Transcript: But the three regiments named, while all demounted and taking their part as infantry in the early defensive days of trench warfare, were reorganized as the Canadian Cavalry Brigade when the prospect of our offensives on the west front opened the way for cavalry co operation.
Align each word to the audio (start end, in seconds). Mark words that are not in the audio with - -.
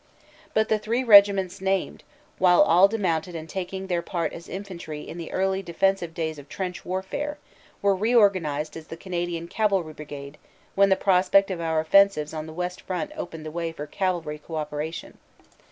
But 0.55 0.67
the 0.69 0.79
three 0.79 1.03
regiments 1.03 1.61
named, 1.61 2.03
while 2.39 2.63
all 2.63 2.87
demounted 2.87 3.35
and 3.35 3.47
taking 3.47 3.85
their 3.85 4.01
part 4.01 4.33
as 4.33 4.49
infantry 4.49 5.07
in 5.07 5.19
the 5.19 5.31
early 5.31 5.61
defensive 5.61 6.15
days 6.15 6.39
of 6.39 6.49
trench 6.49 6.83
warfare, 6.83 7.37
were 7.83 7.95
reorganized 7.95 8.75
as 8.75 8.87
the 8.87 8.97
Canadian 8.97 9.47
Cavalry 9.47 9.93
Brigade 9.93 10.39
when 10.73 10.89
the 10.89 10.95
prospect 10.95 11.51
of 11.51 11.61
our 11.61 11.79
offensives 11.79 12.33
on 12.33 12.47
the 12.47 12.51
west 12.53 12.81
front 12.81 13.11
opened 13.15 13.45
the 13.45 13.51
way 13.51 13.71
for 13.71 13.85
cavalry 13.85 14.39
co 14.39 14.55
operation. 14.55 15.19